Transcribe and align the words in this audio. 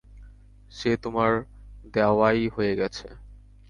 সে 0.71 0.91
তোমার 0.97 1.31
দেওয়াই 1.93 2.49
হয়ে 2.49 2.73
গেছে। 2.75 3.07